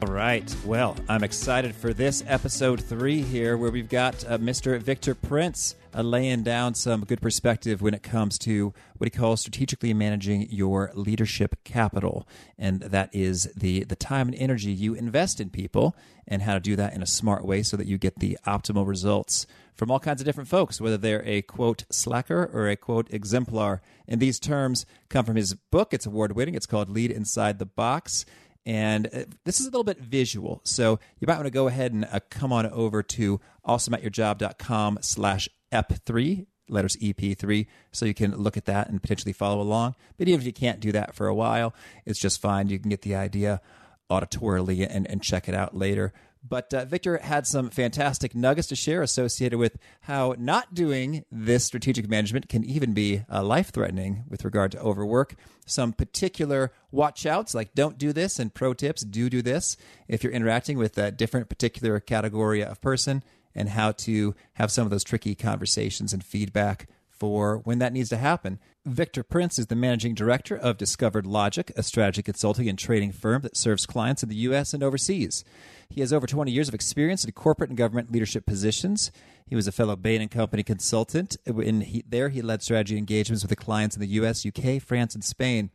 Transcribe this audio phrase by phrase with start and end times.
[0.00, 0.54] All right.
[0.64, 4.80] Well, I'm excited for this episode three here, where we've got uh, Mr.
[4.80, 9.40] Victor Prince uh, laying down some good perspective when it comes to what he calls
[9.40, 15.40] strategically managing your leadership capital, and that is the the time and energy you invest
[15.40, 15.96] in people,
[16.28, 18.86] and how to do that in a smart way so that you get the optimal
[18.86, 23.12] results from all kinds of different folks, whether they're a quote slacker or a quote
[23.12, 23.80] exemplar.
[24.06, 25.92] And these terms come from his book.
[25.92, 26.54] It's award winning.
[26.54, 28.24] It's called Lead Inside the Box.
[28.68, 30.60] And uh, this is a little bit visual.
[30.62, 35.48] So you might want to go ahead and uh, come on over to awesomeatyourjob.com slash
[35.72, 39.94] EP3, letters EP3, so you can look at that and potentially follow along.
[40.18, 42.68] But even if you can't do that for a while, it's just fine.
[42.68, 43.62] You can get the idea
[44.10, 46.12] auditorily and, and check it out later.
[46.48, 51.64] But uh, Victor had some fantastic nuggets to share associated with how not doing this
[51.64, 55.34] strategic management can even be uh, life threatening with regard to overwork.
[55.66, 59.76] Some particular watch outs, like don't do this, and pro tips do do this
[60.06, 63.22] if you're interacting with a different particular category of person,
[63.54, 66.86] and how to have some of those tricky conversations and feedback
[67.18, 68.58] for when that needs to happen.
[68.86, 73.56] Victor Prince is the managing director of DiscoveredLOGIC, a strategy consulting and trading firm that
[73.56, 74.72] serves clients in the U.S.
[74.72, 75.44] and overseas.
[75.90, 79.10] He has over 20 years of experience in corporate and government leadership positions.
[79.46, 81.36] He was a fellow Bain and Company consultant.
[81.46, 85.14] In he, there, he led strategy engagements with the clients in the U.S., UK, France,
[85.14, 85.70] and Spain.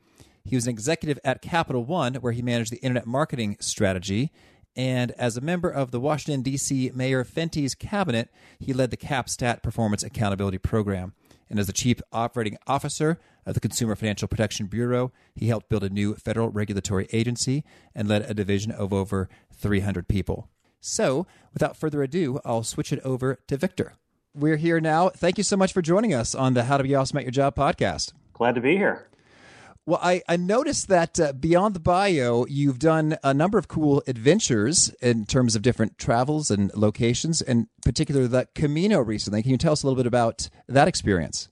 [0.46, 4.32] He was an executive at Capital One, where he managed the internet marketing strategy.
[4.76, 6.92] And as a member of the Washington, D.C.
[6.94, 11.14] Mayor Fenty's cabinet, he led the CapStat Performance Accountability Program
[11.54, 15.84] and as the chief operating officer of the Consumer Financial Protection Bureau, he helped build
[15.84, 20.50] a new federal regulatory agency and led a division of over 300 people.
[20.82, 23.94] So, without further ado, I'll switch it over to Victor.
[24.34, 25.10] We're here now.
[25.10, 27.32] Thank you so much for joining us on the How to Be Awesome at Your
[27.32, 28.14] Job podcast.
[28.34, 29.08] Glad to be here.
[29.86, 34.02] Well, I, I noticed that uh, beyond the bio, you've done a number of cool
[34.08, 39.42] adventures in terms of different travels and locations, and particularly the Camino recently.
[39.42, 41.50] Can you tell us a little bit about that experience?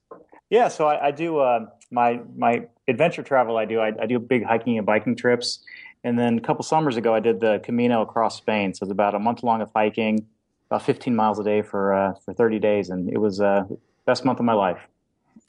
[0.49, 3.57] Yeah, so I, I do uh, my my adventure travel.
[3.57, 5.59] I do I, I, do big hiking and biking trips,
[6.05, 8.73] and then a couple summers ago, I did the Camino across Spain.
[8.73, 10.25] So it's about a month long of hiking,
[10.69, 13.63] about 15 miles a day for uh, for 30 days, and it was uh,
[14.05, 14.87] best month of my life.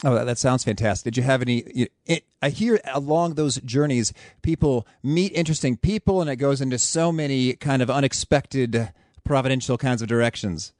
[0.04, 1.12] Oh, that sounds fantastic.
[1.12, 1.88] Did you have any?
[2.06, 7.12] It, I hear along those journeys, people meet interesting people, and it goes into so
[7.12, 8.90] many kind of unexpected,
[9.24, 10.72] providential kinds of directions.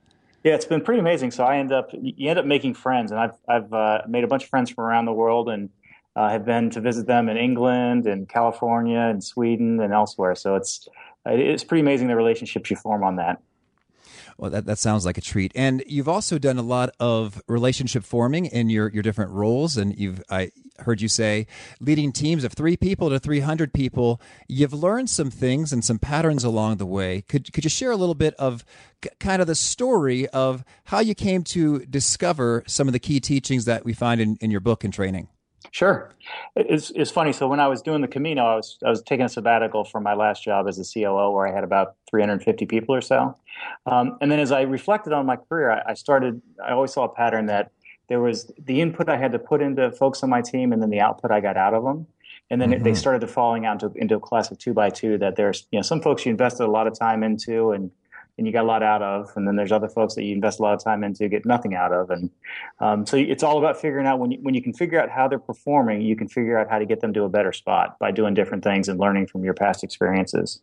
[0.43, 1.31] Yeah, it's been pretty amazing.
[1.31, 4.27] So I end up, you end up making friends, and I've I've uh, made a
[4.27, 5.71] bunch of friends from around the world, and
[6.17, 10.35] uh, have been to visit them in England, and California, and Sweden, and elsewhere.
[10.35, 10.89] So it's
[11.25, 13.41] it's pretty amazing the relationships you form on that.
[14.43, 15.53] Well, that, that sounds like a treat.
[15.55, 19.77] And you've also done a lot of relationship forming in your, your different roles.
[19.77, 21.47] And you've, I heard you say,
[21.79, 24.21] leading teams of three people to 300 people.
[24.49, 27.21] You've learned some things and some patterns along the way.
[27.21, 28.65] Could, could you share a little bit of
[29.21, 33.65] kind of the story of how you came to discover some of the key teachings
[33.67, 35.29] that we find in, in your book and training?
[35.71, 36.13] Sure.
[36.57, 37.33] It's, it's funny.
[37.33, 40.03] So when I was doing the Camino, I was I was taking a sabbatical from
[40.03, 43.37] my last job as a COO, where I had about 350 people or so.
[43.87, 46.43] Um, and then as I reflected on my career, I, I, started.
[46.65, 47.71] I always saw a pattern that
[48.09, 50.91] there was the input I had to put into folks on my team, and then
[50.91, 52.07] the output I got out of them.
[52.51, 52.83] And then mm-hmm.
[52.83, 55.17] they started to falling out into, into a class of two by two.
[55.19, 57.91] That there's you know some folks you invested a lot of time into, and
[58.39, 60.59] and you got a lot out of, and then there's other folks that you invest
[60.59, 62.31] a lot of time into, get nothing out of, and
[62.81, 65.29] um, so it's all about figuring out when you, when you can figure out how
[65.29, 68.11] they're performing, you can figure out how to get them to a better spot by
[68.11, 70.61] doing different things and learning from your past experiences.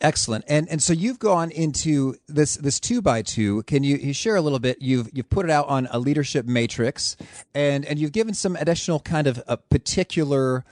[0.00, 3.62] Excellent, and and so you've gone into this this two by two.
[3.62, 4.76] Can you, you share a little bit?
[4.82, 7.16] You've you've put it out on a leadership matrix,
[7.54, 10.66] and and you've given some additional kind of a particular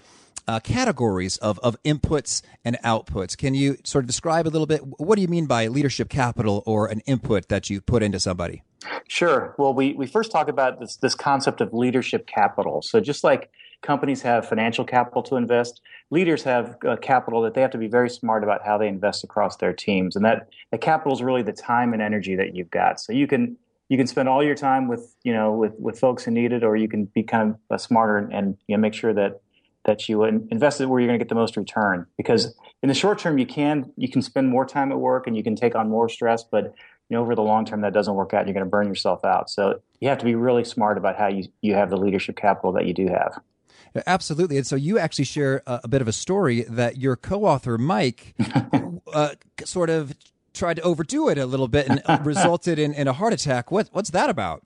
[0.47, 3.37] uh, categories of, of inputs and outputs.
[3.37, 4.81] Can you sort of describe a little bit?
[4.99, 8.62] What do you mean by leadership capital or an input that you put into somebody?
[9.08, 9.55] Sure.
[9.58, 12.82] Well, we, we first talk about this, this concept of leadership capital.
[12.82, 13.50] So just like
[13.82, 15.81] companies have financial capital to invest,
[16.11, 19.25] leaders have uh, capital that they have to be very smart about how they invest
[19.25, 20.17] across their teams.
[20.17, 23.00] And that the capital is really the time and energy that you've got.
[23.00, 23.56] So you can
[23.90, 26.64] you can spend all your time with you know with, with folks who need it,
[26.64, 29.40] or you can be kind of smarter and, and you know, make sure that
[29.84, 32.06] that you invest it where you're going to get the most return.
[32.16, 35.36] Because in the short term, you can you can spend more time at work and
[35.36, 36.75] you can take on more stress, but
[37.08, 38.46] you know over the long term that doesn't work out.
[38.46, 39.50] You're going to burn yourself out.
[39.50, 42.72] So you have to be really smart about how you you have the leadership capital
[42.72, 43.40] that you do have.
[44.06, 44.56] Absolutely.
[44.56, 48.34] And so you actually share a, a bit of a story that your co-author Mike
[49.12, 49.30] uh,
[49.64, 50.16] sort of
[50.52, 53.70] tried to overdo it a little bit and resulted in, in a heart attack.
[53.70, 54.62] What what's that about?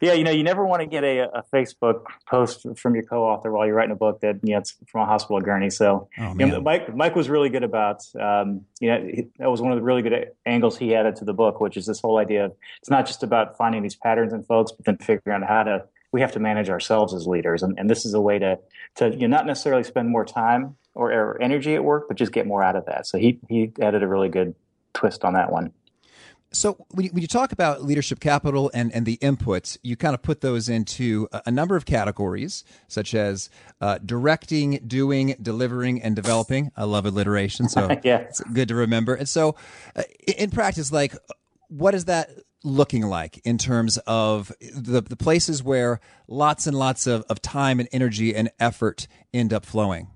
[0.00, 3.50] Yeah, you know, you never want to get a, a Facebook post from your co-author
[3.50, 5.70] while you're writing a book that you know it's from a hospital gurney.
[5.70, 9.50] So, oh, you know, Mike Mike was really good about um, you know he, that
[9.50, 12.00] was one of the really good angles he added to the book, which is this
[12.00, 15.42] whole idea of it's not just about finding these patterns in folks, but then figuring
[15.42, 18.20] out how to we have to manage ourselves as leaders, and, and this is a
[18.20, 18.58] way to
[18.96, 22.32] to you know, not necessarily spend more time or, or energy at work, but just
[22.32, 23.06] get more out of that.
[23.06, 24.54] So he he added a really good
[24.94, 25.72] twist on that one.
[26.50, 30.14] So when you, when you, talk about leadership capital and, and the inputs, you kind
[30.14, 33.50] of put those into a, a number of categories, such as
[33.80, 36.72] uh, directing, doing, delivering, and developing.
[36.76, 38.18] I love alliteration, so yeah.
[38.18, 39.14] it's good to remember.
[39.14, 39.56] And so,
[39.94, 40.04] uh,
[40.38, 41.14] in practice, like,
[41.68, 42.30] what is that
[42.64, 47.78] looking like in terms of the, the places where lots and lots of, of time
[47.78, 50.08] and energy and effort end up flowing?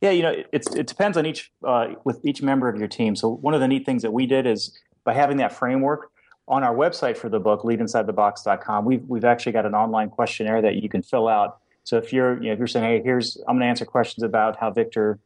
[0.00, 3.14] Yeah, you know, it's it depends on each uh, with each member of your team.
[3.14, 6.10] So one of the neat things that we did is by having that framework
[6.46, 10.76] on our website for the book, leadinsidethebox.com, we've we've actually got an online questionnaire that
[10.76, 11.58] you can fill out.
[11.84, 14.22] So if you're you know, if you're saying, hey, here's I'm going to answer questions
[14.22, 15.18] about how Victor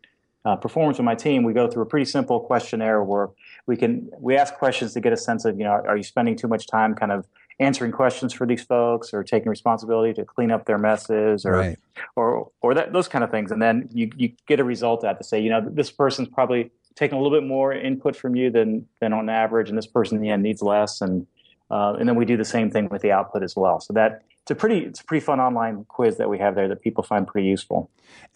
[0.45, 3.29] uh, performs with my team, we go through a pretty simple questionnaire where
[3.67, 6.37] we can we ask questions to get a sense of you know are you spending
[6.37, 7.27] too much time kind of
[7.61, 11.79] answering questions for these folks or taking responsibility to clean up their messes or right.
[12.15, 15.19] or or that, those kind of things and then you you get a result out
[15.19, 18.51] to say you know this person's probably taking a little bit more input from you
[18.51, 21.01] than than on average, and this person in the end needs less.
[21.01, 21.27] And
[21.71, 23.79] uh, and then we do the same thing with the output as well.
[23.81, 26.69] So that it's a pretty it's a pretty fun online quiz that we have there
[26.69, 27.91] that people find pretty useful.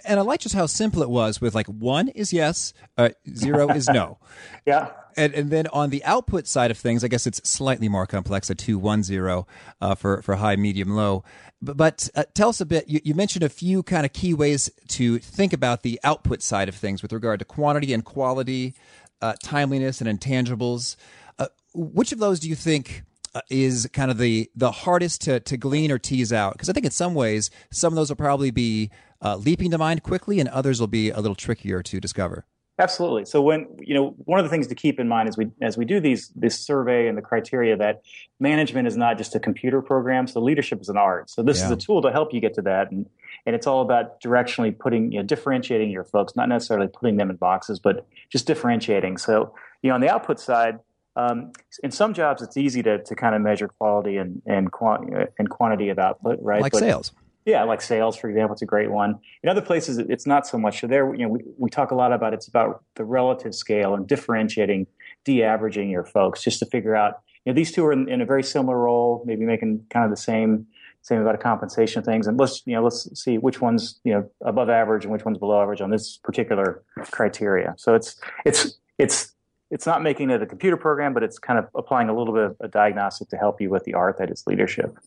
[0.05, 3.71] And I like just how simple it was with like one is yes, uh, zero
[3.71, 4.19] is no.
[4.67, 4.91] yeah.
[5.17, 8.51] And, and then on the output side of things, I guess it's slightly more complex,
[8.51, 9.47] a two one zero
[9.81, 11.25] uh, for for high, medium, low.
[11.63, 12.89] But, but uh, tell us a bit.
[12.89, 16.69] You, you, mentioned a few kind of key ways to think about the output side
[16.69, 18.75] of things with regard to quantity and quality,
[19.23, 20.97] uh, timeliness and intangibles.
[21.39, 23.03] Uh, which of those do you think
[23.51, 26.53] is kind of the the hardest to to glean or tease out?
[26.55, 28.91] Because I think in some ways, some of those will probably be
[29.23, 32.45] uh, leaping to mind quickly, and others will be a little trickier to discover.
[32.79, 33.27] Absolutely.
[33.27, 35.77] So when you know one of the things to keep in mind as we as
[35.77, 38.03] we do these this survey and the criteria that
[38.41, 40.27] management is not just a computer program.
[40.27, 41.29] So leadership is an art.
[41.29, 41.67] So this yeah.
[41.67, 43.07] is a tool to help you get to that, and
[43.45, 47.29] and it's all about directionally putting you know, differentiating your folks, not necessarily putting them
[47.29, 49.19] in boxes, but just differentiating.
[49.19, 50.79] So you know on the output side.
[51.17, 54.69] Um, in some jobs, it's easy to, to kind of measure quality and and,
[55.39, 56.63] and quantity of output, right?
[56.63, 57.13] Like but, sales.
[57.45, 59.19] Yeah, like sales, for example, it's a great one.
[59.43, 60.81] In other places, it's not so much.
[60.81, 63.95] So there, you know, we, we talk a lot about it's about the relative scale
[63.95, 64.87] and differentiating,
[65.25, 67.21] de-averaging your folks, just to figure out.
[67.45, 70.11] You know, these two are in, in a very similar role, maybe making kind of
[70.11, 70.67] the same
[71.03, 74.31] same about a compensation things, and let's you know let's see which one's you know
[74.45, 77.75] above average and which one's below average on this particular criteria.
[77.77, 79.35] So it's it's it's
[79.73, 82.45] it's not making it a computer program, but it's kind of applying a little bit
[82.45, 84.99] of a diagnostic to help you with the art that is leadership.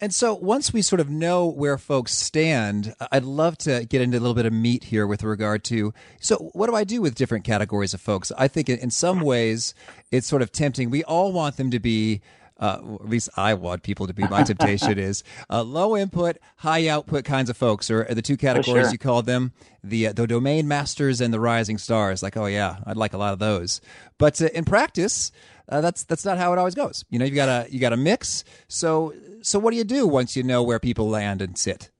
[0.00, 4.16] And so once we sort of know where folks stand, I'd love to get into
[4.16, 7.16] a little bit of meat here with regard to so what do I do with
[7.16, 8.30] different categories of folks?
[8.38, 9.74] I think in some ways
[10.12, 10.90] it's sort of tempting.
[10.90, 12.20] We all want them to be
[12.58, 14.22] uh, at least I want people to be.
[14.28, 18.86] My temptation is uh, low input, high output kinds of folks, or the two categories
[18.86, 18.92] sure.
[18.92, 19.52] you called them
[19.82, 22.22] the uh, the domain masters and the rising stars.
[22.22, 23.80] Like, oh yeah, I'd like a lot of those.
[24.18, 25.32] But uh, in practice,
[25.68, 27.04] uh, that's that's not how it always goes.
[27.10, 28.44] You know, you got a you got a mix.
[28.68, 31.90] So so what do you do once you know where people land and sit?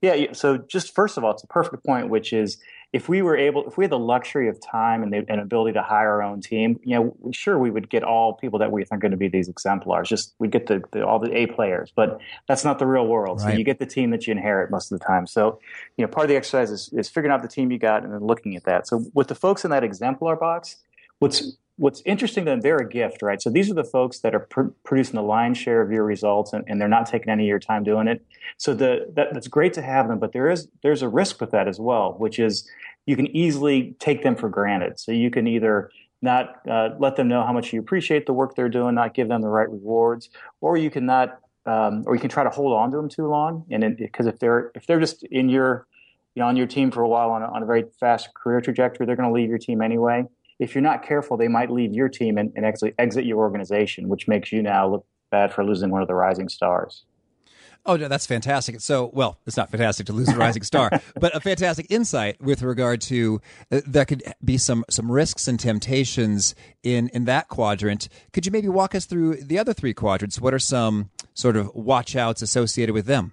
[0.00, 0.32] Yeah.
[0.32, 2.58] So just first of all, it's a perfect point, which is
[2.92, 5.72] if we were able, if we had the luxury of time and the and ability
[5.72, 8.84] to hire our own team, you know, sure we would get all people that we
[8.84, 10.08] think are going to be these exemplars.
[10.08, 13.40] Just we'd get the, the, all the A players, but that's not the real world.
[13.40, 13.52] Right.
[13.52, 15.26] So you get the team that you inherit most of the time.
[15.26, 15.58] So
[15.96, 18.12] you know, part of the exercise is, is figuring out the team you got and
[18.12, 18.86] then looking at that.
[18.86, 20.76] So with the folks in that exemplar box,
[21.18, 23.42] what's what's interesting then they're a gift right?
[23.42, 26.52] So these are the folks that are pr- producing the lion's share of your results
[26.52, 28.24] and, and, they're not taking any of your time doing it.
[28.56, 31.50] So the that, that's great to have them but there is there's a risk with
[31.50, 32.70] that as well which is
[33.06, 35.00] you can easily take them for granted.
[35.00, 35.90] So you can either
[36.22, 39.26] not uh, let them know how much you appreciate the work they're doing not give
[39.26, 42.72] them the right rewards or you can not um, or you can try to hold
[42.72, 45.88] on to them too long and because if they're if they're just in your
[46.36, 48.60] you know on your team for a while on a, on a very fast career
[48.60, 50.24] trajectory they're going to leave your team anyway
[50.58, 54.08] if you're not careful, they might leave your team and, and actually exit your organization,
[54.08, 57.04] which makes you now look bad for losing one of the rising stars.
[57.84, 58.80] Oh, no, that's fantastic.
[58.80, 60.88] So, well, it's not fantastic to lose a rising star,
[61.20, 63.40] but a fantastic insight with regard to
[63.72, 66.54] uh, there could be some some risks and temptations
[66.84, 68.08] in in that quadrant.
[68.32, 70.40] Could you maybe walk us through the other three quadrants?
[70.40, 73.32] What are some sort of watch outs associated with them?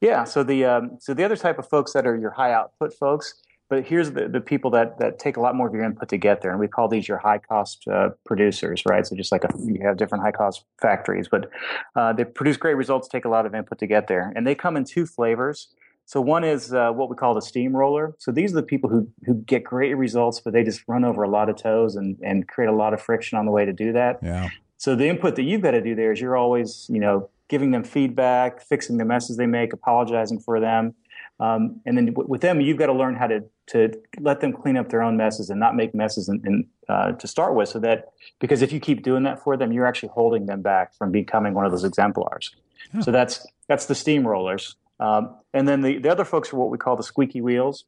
[0.00, 0.22] Yeah.
[0.22, 3.34] So the um, so the other type of folks that are your high output folks,
[3.70, 6.18] but here's the, the people that, that take a lot more of your input to
[6.18, 9.06] get there, and we call these your high cost uh, producers, right?
[9.06, 11.48] So just like a, you have different high cost factories, but
[11.94, 14.54] uh, they produce great results, take a lot of input to get there, and they
[14.54, 15.68] come in two flavors.
[16.04, 18.16] So one is uh, what we call the steamroller.
[18.18, 21.22] So these are the people who who get great results, but they just run over
[21.22, 23.72] a lot of toes and and create a lot of friction on the way to
[23.72, 24.18] do that.
[24.20, 24.48] Yeah.
[24.78, 27.70] So the input that you've got to do there is you're always, you know, giving
[27.70, 30.94] them feedback, fixing the messes they make, apologizing for them.
[31.38, 34.52] Um, and then w- with them, you've got to learn how to to let them
[34.52, 37.68] clean up their own messes and not make messes in, in, uh, to start with.
[37.68, 40.94] So that because if you keep doing that for them, you're actually holding them back
[40.94, 42.54] from becoming one of those exemplars.
[42.94, 43.00] Oh.
[43.00, 44.74] So that's that's the steamrollers.
[44.98, 47.84] Um, and then the, the other folks are what we call the squeaky wheels.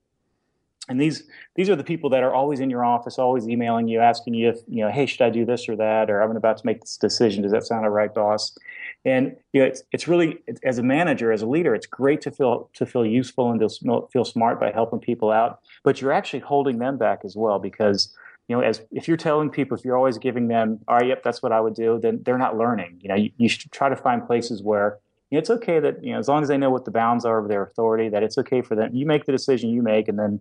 [0.89, 1.23] And these
[1.55, 4.49] these are the people that are always in your office, always emailing you, asking you
[4.49, 6.81] if you know, hey, should I do this or that, or I'm about to make
[6.81, 7.43] this decision.
[7.43, 8.57] Does that sound all right, boss?
[9.05, 12.33] And you know, it's it's really as a manager, as a leader, it's great to
[12.33, 15.61] feel to feel useful and to feel smart by helping people out.
[15.85, 18.13] But you're actually holding them back as well because
[18.49, 21.23] you know, as if you're telling people, if you're always giving them, all right, yep,
[21.23, 22.99] that's what I would do, then they're not learning.
[23.01, 24.99] You know, you, you should try to find places where
[25.31, 27.49] it's okay that you know as long as they know what the bounds are of
[27.49, 28.95] their authority, that it's okay for them.
[28.95, 30.41] You make the decision you make, and then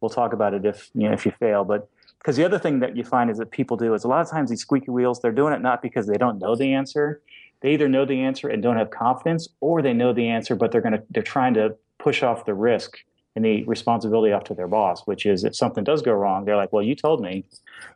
[0.00, 1.64] we'll talk about it if you know if you fail.
[1.64, 1.88] But
[2.18, 4.30] because the other thing that you find is that people do is a lot of
[4.30, 7.20] times these squeaky wheels they're doing it not because they don't know the answer.
[7.60, 10.72] They either know the answer and don't have confidence, or they know the answer but
[10.72, 12.98] they're gonna they're trying to push off the risk
[13.38, 16.56] and the responsibility off to their boss, which is if something does go wrong, they're
[16.56, 17.44] like, "Well, you told me."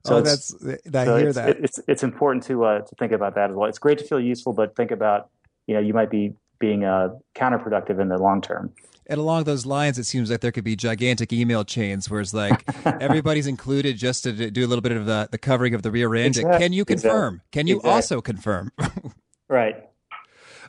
[0.06, 1.58] So oh, that's I so hear it's, that.
[1.58, 3.68] It's it's important to uh, to think about that as well.
[3.68, 5.30] It's great to feel useful, but think about
[5.66, 8.72] you know you might be being uh, counterproductive in the long term.
[9.06, 12.34] And along those lines, it seems like there could be gigantic email chains where it's
[12.34, 15.90] like everybody's included just to do a little bit of the, the covering of the
[15.90, 16.36] rear end.
[16.36, 16.58] Exactly.
[16.58, 17.34] Can you confirm?
[17.34, 17.50] Exactly.
[17.52, 17.92] Can you exactly.
[17.92, 18.72] also confirm?
[19.48, 19.88] right.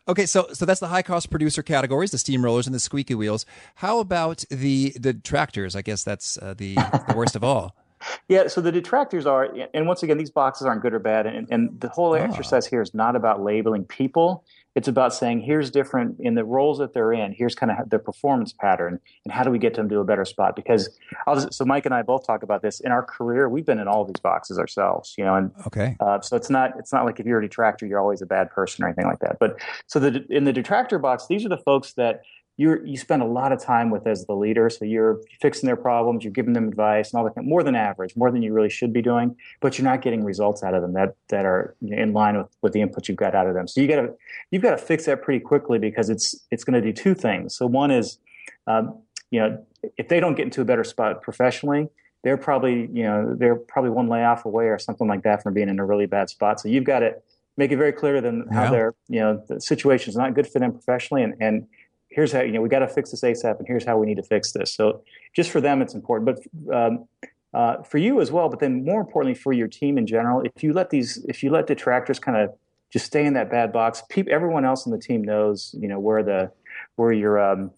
[0.06, 3.46] Okay, so so that's the high cost producer categories, the steamrollers and the squeaky wheels.
[3.76, 5.78] How about the the tractors?
[5.78, 6.76] I guess that's uh, the
[7.08, 7.76] the worst of all.
[8.28, 11.48] Yeah, so the detractors are, and once again, these boxes aren't good or bad, and,
[11.50, 12.16] and the whole oh.
[12.16, 14.44] exercise here is not about labeling people.
[14.76, 17.32] It's about saying here's different in the roles that they're in.
[17.32, 20.26] Here's kind of their performance pattern, and how do we get them to a better
[20.26, 20.56] spot?
[20.56, 20.98] Because
[21.34, 23.50] just, so Mike and I both talk about this in our career.
[23.50, 25.36] We've been in all these boxes ourselves, you know.
[25.36, 28.22] And okay, uh, so it's not it's not like if you're a detractor, you're always
[28.22, 29.38] a bad person or anything like that.
[29.40, 32.22] But so the in the detractor box, these are the folks that
[32.56, 34.70] you you spend a lot of time with as the leader.
[34.70, 37.44] So you're fixing their problems, you're giving them advice, and all that.
[37.44, 40.62] More than average, more than you really should be doing, but you're not getting results
[40.64, 43.48] out of them that that are in line with, with the input you've got out
[43.48, 43.68] of them.
[43.68, 44.14] So you got to
[44.52, 47.56] you've got to fix that pretty quickly because it's it's going to do two things.
[47.56, 48.20] So one is,
[48.68, 49.00] um,
[49.32, 49.66] you know,
[49.98, 51.90] if they don't get into a better spot professionally,
[52.24, 55.70] they're probably you know they're probably one layoff away or something like that from being
[55.70, 56.60] in a really bad spot.
[56.60, 57.16] So you've got to
[57.58, 58.70] make it very clear to them how yeah.
[58.70, 61.68] their you know the situation is not good for them professionally and and
[62.14, 64.18] here's how you know we got to fix this ASAP, and here's how we need
[64.18, 64.74] to fix this.
[64.74, 65.04] So
[65.36, 66.38] just for them, it's important,
[66.70, 67.08] but um,
[67.54, 68.50] uh, for you as well.
[68.50, 71.50] But then more importantly, for your team in general, if you let these, if you
[71.50, 72.54] let detractors kind of
[72.92, 76.24] just stay in that bad box, everyone else in the team knows, you know, where
[76.24, 76.52] the
[76.96, 77.72] where your um,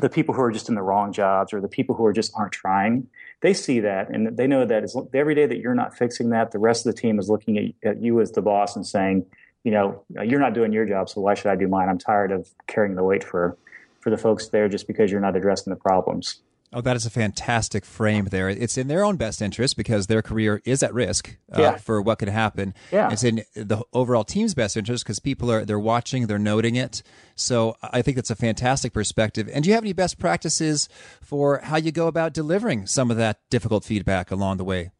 [0.00, 2.32] the people who are just in the wrong jobs or the people who are just
[2.36, 3.06] aren't trying.
[3.42, 4.84] They see that and they know that
[5.14, 7.88] every day that you're not fixing that, the rest of the team is looking at,
[7.88, 9.26] at you as the boss and saying,
[9.64, 11.88] you know, you're not doing your job, so why should I do mine?
[11.88, 13.56] I'm tired of carrying the weight for
[14.00, 16.40] for the folks there just because you're not addressing the problems.
[16.74, 18.48] Oh, that is a fantastic frame there.
[18.48, 21.76] It's in their own best interest because their career is at risk uh, yeah.
[21.76, 22.74] for what could happen.
[22.90, 23.12] Yeah.
[23.12, 27.04] It's in the overall team's best interest because people are they're watching, they're noting it.
[27.36, 29.48] So I think that's a fantastic perspective.
[29.52, 30.88] And do you have any best practices
[31.22, 34.90] for how you go about delivering some of that difficult feedback along the way?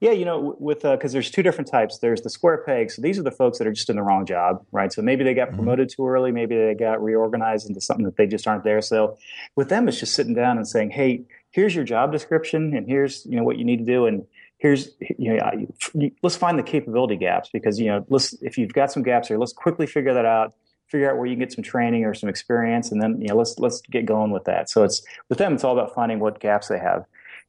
[0.00, 1.98] Yeah, you know, with because uh, there's two different types.
[1.98, 2.90] There's the square peg.
[2.90, 4.92] So these are the folks that are just in the wrong job, right?
[4.92, 5.56] So maybe they got mm-hmm.
[5.56, 6.32] promoted too early.
[6.32, 8.80] Maybe they got reorganized into something that they just aren't there.
[8.80, 9.16] So
[9.54, 13.24] with them, it's just sitting down and saying, "Hey, here's your job description, and here's
[13.26, 14.26] you know what you need to do, and
[14.58, 18.92] here's you know let's find the capability gaps because you know let's if you've got
[18.92, 20.54] some gaps here, let's quickly figure that out."
[20.88, 23.34] figure out where you can get some training or some experience and then you know
[23.34, 26.38] let's let's get going with that so it's with them it's all about finding what
[26.38, 27.04] gaps they have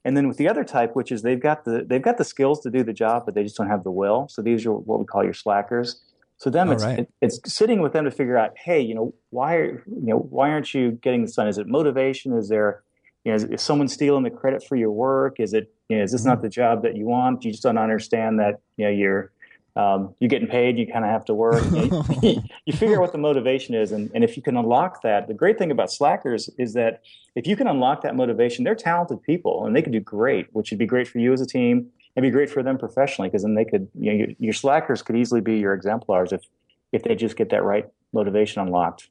[0.05, 2.61] and then with the other type, which is they've got the they've got the skills
[2.61, 4.27] to do the job, but they just don't have the will.
[4.29, 6.01] So these are what we call your slackers.
[6.37, 6.99] So them, it's, right.
[6.99, 10.49] it, it's sitting with them to figure out, hey, you know, why you know why
[10.51, 11.47] aren't you getting this done?
[11.47, 12.37] Is it motivation?
[12.37, 12.83] Is there
[13.25, 15.39] you know, is, is someone stealing the credit for your work?
[15.39, 16.29] Is it you know, is this mm-hmm.
[16.29, 17.43] not the job that you want?
[17.43, 19.31] You just don't understand that you know you're
[19.77, 21.63] um, you're getting paid, you kind of have to work.
[21.71, 22.03] You,
[22.65, 25.35] you, figure out what the motivation is, and, and if you can unlock that, the
[25.35, 27.03] great thing about slackers is that
[27.35, 30.71] if you can unlock that motivation, they're talented people and they can do great, which
[30.71, 33.43] would be great for you as a team and be great for them professionally because
[33.43, 36.41] then they could, you know, your, your slackers could easily be your exemplars if
[36.91, 39.09] if they just get that right motivation unlocked.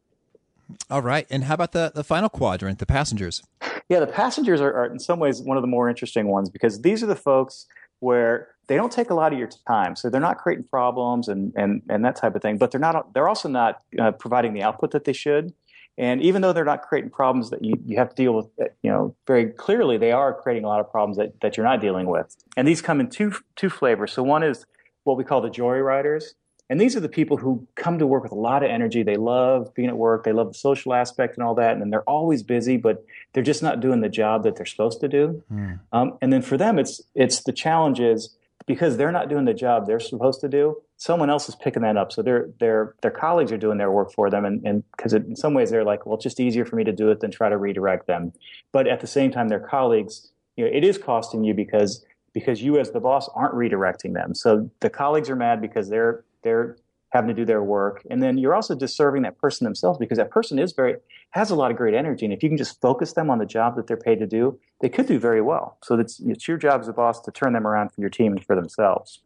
[0.90, 1.26] All right.
[1.30, 3.42] And how about the, the final quadrant, the passengers?
[3.88, 6.80] Yeah, the passengers are, are in some ways one of the more interesting ones because
[6.80, 7.66] these are the folks
[8.00, 9.96] where they don't take a lot of your time.
[9.96, 13.14] So they're not creating problems and, and, and that type of thing, but they're not,
[13.14, 15.52] they're also not uh, providing the output that they should.
[15.98, 18.48] And even though they're not creating problems that you, you have to deal with,
[18.82, 21.80] you know, very clearly, they are creating a lot of problems that, that you're not
[21.80, 22.36] dealing with.
[22.56, 24.12] And these come in two, two flavors.
[24.12, 24.66] So one is
[25.04, 26.34] what we call the joy riders.
[26.68, 29.02] And these are the people who come to work with a lot of energy.
[29.02, 30.25] They love being at work.
[30.25, 31.76] They love the social aspect and all that.
[31.76, 35.08] And they're always busy, but they're just not doing the job that they're supposed to
[35.08, 35.42] do.
[35.52, 35.80] Mm.
[35.92, 38.35] Um, and then for them, it's it's the challenge is
[38.66, 40.76] because they're not doing the job they're supposed to do.
[40.96, 42.11] Someone else is picking that up.
[42.11, 44.44] So their their their colleagues are doing their work for them.
[44.44, 47.11] And because in some ways they're like, well, it's just easier for me to do
[47.11, 48.32] it than try to redirect them.
[48.73, 52.61] But at the same time, their colleagues, you know, it is costing you because because
[52.61, 54.35] you as the boss aren't redirecting them.
[54.35, 56.76] So the colleagues are mad because they're they're
[57.10, 58.02] having to do their work.
[58.10, 60.96] And then you're also just serving that person themselves because that person is very
[61.30, 62.24] has a lot of great energy.
[62.24, 64.58] And if you can just focus them on the job that they're paid to do,
[64.80, 65.76] they could do very well.
[65.82, 68.32] So it's, it's your job as a boss to turn them around for your team
[68.32, 69.20] and for themselves.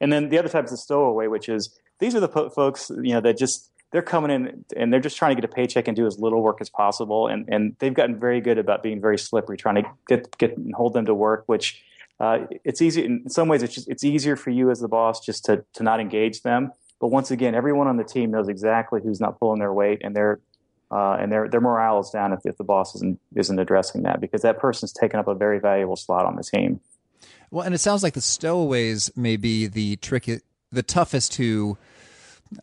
[0.00, 2.90] And then the other type is the stowaway, which is these are the po- folks
[2.90, 5.86] you know that just they're coming in and they're just trying to get a paycheck
[5.86, 7.26] and do as little work as possible.
[7.26, 10.74] And and they've gotten very good about being very slippery, trying to get get and
[10.74, 11.82] hold them to work, which
[12.22, 13.64] uh, it's easy in some ways.
[13.64, 16.70] It's just it's easier for you as the boss just to to not engage them.
[17.00, 20.14] But once again, everyone on the team knows exactly who's not pulling their weight, and
[20.14, 20.38] their
[20.92, 24.20] uh, and their their morale is down if, if the boss isn't isn't addressing that
[24.20, 26.80] because that person's taken up a very valuable slot on the team.
[27.50, 30.38] Well, and it sounds like the stowaways may be the tricky,
[30.70, 31.76] the toughest to.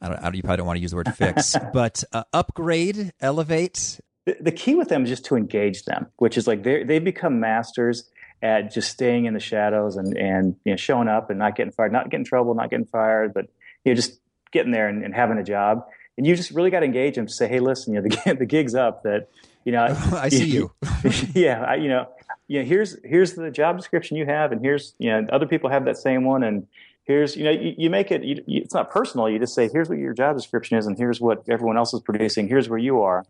[0.01, 3.99] I don't, you probably don't want to use the word fix, but uh, upgrade, elevate.
[4.25, 6.99] The, the key with them is just to engage them, which is like they they
[6.99, 8.09] become masters
[8.41, 11.71] at just staying in the shadows and and you know showing up and not getting
[11.71, 13.45] fired, not getting trouble, not getting fired, but
[13.83, 14.19] you know just
[14.51, 15.85] getting there and, and having a job.
[16.17, 18.35] And you just really got to engage them to say, hey, listen, you know the
[18.39, 19.03] the gig's up.
[19.03, 19.29] That
[19.65, 20.71] you know I see you.
[21.33, 22.07] yeah, I, you know,
[22.47, 25.69] you know here's here's the job description you have, and here's you know other people
[25.69, 26.67] have that same one, and
[27.03, 29.29] here's you know you, you make it you, you, it's not personal.
[29.29, 32.01] You just say here's what your job description is, and here's what everyone else is
[32.01, 32.47] producing.
[32.47, 33.25] Here's where you are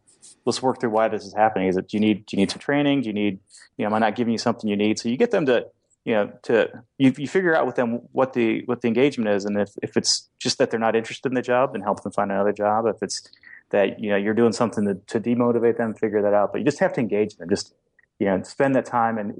[0.46, 1.68] let's work through why this is happening.
[1.68, 3.02] Is it do you need do you need some training?
[3.02, 3.40] Do you need
[3.78, 5.00] you know am I not giving you something you need?
[5.00, 5.66] So you get them to
[6.06, 9.46] you know to you, you figure out with them what the what the engagement is,
[9.46, 12.12] and if if it's just that they're not interested in the job, then help them
[12.12, 12.86] find another job.
[12.86, 13.30] If it's
[13.72, 16.52] that you know you're doing something to, to demotivate them, figure that out.
[16.52, 17.50] But you just have to engage them.
[17.50, 17.74] Just
[18.20, 19.36] you know spend that time and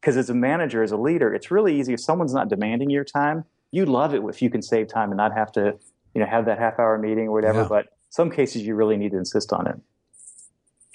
[0.00, 3.04] because as a manager, as a leader, it's really easy if someone's not demanding your
[3.04, 3.44] time.
[3.70, 5.78] You love it if you can save time and not have to
[6.14, 7.62] you know have that half hour meeting or whatever.
[7.62, 7.68] Yeah.
[7.68, 9.76] But some cases you really need to insist on it.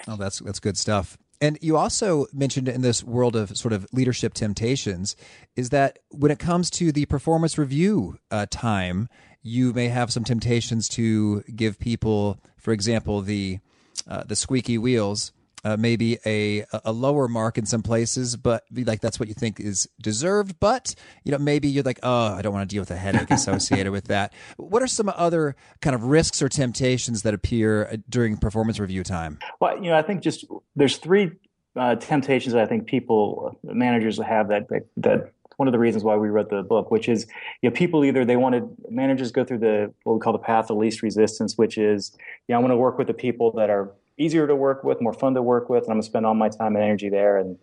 [0.07, 1.17] Oh, that's that's good stuff.
[1.39, 5.15] And you also mentioned in this world of sort of leadership temptations
[5.55, 9.07] is that when it comes to the performance review uh, time,
[9.43, 13.59] you may have some temptations to give people, for example, the
[14.07, 15.31] uh, the squeaky wheels
[15.63, 19.59] uh, maybe a a lower mark in some places, but like that's what you think
[19.59, 20.59] is deserved.
[20.59, 23.31] But you know, maybe you're like, oh, I don't want to deal with a headache
[23.31, 24.33] associated with that.
[24.57, 29.03] What are some other kind of risks or temptations that appear uh, during performance review
[29.03, 29.39] time?
[29.59, 31.31] Well, you know, I think just there's three
[31.75, 34.67] uh, temptations that I think people managers have that
[34.97, 37.27] that one of the reasons why we wrote the book, which is
[37.61, 40.69] you know people either they wanted managers go through the what we call the path
[40.69, 42.15] of least resistance, which is
[42.47, 45.01] you know I want to work with the people that are easier to work with,
[45.01, 47.09] more fun to work with, and I'm going to spend all my time and energy
[47.09, 47.37] there.
[47.37, 47.57] And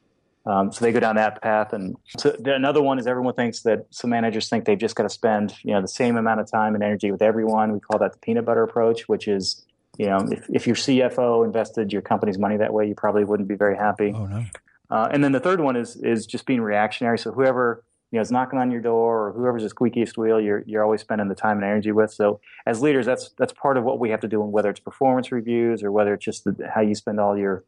[0.47, 1.73] um, so they go down that path.
[1.73, 5.09] And so another one is everyone thinks that some managers think they've just got to
[5.09, 7.73] spend you know the same amount of time and energy with everyone.
[7.73, 9.65] We call that the peanut butter approach, which is
[9.97, 13.49] you know if, if your CFO invested your company's money that way, you probably wouldn't
[13.49, 14.13] be very happy.
[14.15, 14.45] Oh no.
[14.91, 17.19] Uh, and then the third one is is just being reactionary.
[17.19, 17.83] So whoever
[18.15, 21.01] you know is knocking on your door or whoever's the squeakiest wheel, you're you're always
[21.01, 22.13] spending the time and energy with.
[22.13, 25.33] So as leaders, that's that's part of what we have to do, whether it's performance
[25.33, 27.65] reviews or whether it's just the, how you spend all your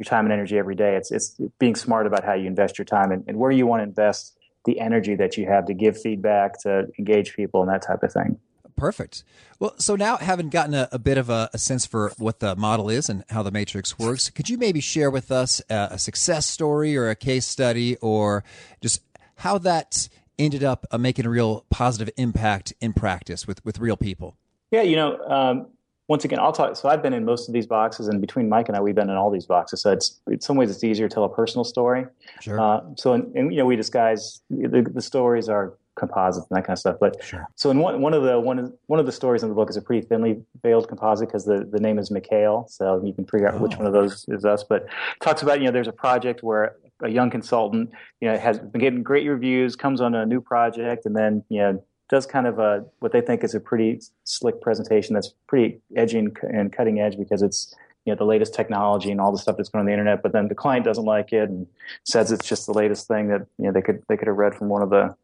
[0.00, 0.96] your time and energy every day.
[0.96, 3.80] It's it's being smart about how you invest your time and, and where you want
[3.80, 7.82] to invest the energy that you have to give feedback, to engage people, and that
[7.82, 8.40] type of thing.
[8.76, 9.22] Perfect.
[9.60, 12.56] Well, so now having gotten a, a bit of a, a, sense for what the
[12.56, 15.98] model is and how the matrix works, could you maybe share with us a, a
[15.98, 18.42] success story or a case study or
[18.80, 19.02] just
[19.36, 23.96] how that ended up uh, making a real positive impact in practice with, with real
[23.96, 24.36] people.
[24.70, 25.66] Yeah, you know, um,
[26.08, 26.76] once again, I'll talk.
[26.76, 29.08] So I've been in most of these boxes, and between Mike and I, we've been
[29.08, 29.80] in all these boxes.
[29.80, 32.06] So it's in some ways it's easier to tell a personal story.
[32.40, 32.60] Sure.
[32.60, 36.74] Uh, so and, you know, we disguise the, the stories are composites and that kind
[36.74, 36.96] of stuff.
[37.00, 37.48] But sure.
[37.54, 39.76] so in one one of the one one of the stories in the book is
[39.76, 43.48] a pretty thinly veiled composite because the, the name is Mikhail, so you can figure
[43.48, 43.58] out oh.
[43.58, 44.64] which one of those is us.
[44.64, 44.86] But
[45.20, 47.90] talks about you know there's a project where a young consultant,
[48.20, 51.60] you know, has been getting great reviews, comes on a new project, and then you
[51.60, 55.80] know does kind of a what they think is a pretty slick presentation that's pretty
[55.96, 59.38] edgy and, and cutting edge because it's you know the latest technology and all the
[59.38, 61.66] stuff that's going on the internet, but then the client doesn't like it and
[62.04, 64.54] says it's just the latest thing that you know they could they could have read
[64.54, 65.14] from one of the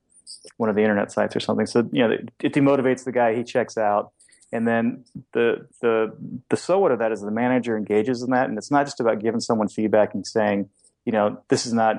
[0.57, 1.67] one of the internet sites or something.
[1.67, 3.35] So you know it, demotivates the guy.
[3.35, 4.13] He checks out,
[4.53, 6.17] and then the the
[6.49, 9.01] the so what of that is the manager engages in that, and it's not just
[9.01, 10.71] about giving someone feedback and saying,
[11.05, 11.97] you know, this is not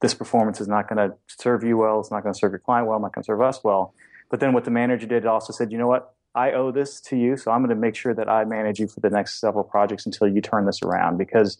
[0.00, 2.00] this performance is not going to serve you well.
[2.00, 3.00] It's not going to serve your client well.
[3.00, 3.94] Not going to serve us well.
[4.30, 6.14] But then what the manager did also said, you know what?
[6.34, 8.86] I owe this to you, so I'm going to make sure that I manage you
[8.86, 11.16] for the next several projects until you turn this around.
[11.16, 11.58] Because